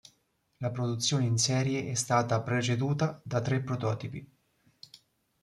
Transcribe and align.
La 0.57 0.71
produzione 0.71 1.27
in 1.27 1.37
serie 1.37 1.91
è 1.91 1.93
stata 1.93 2.41
preceduta 2.41 3.21
da 3.23 3.39
tre 3.39 3.61
prototipi. 3.61 4.27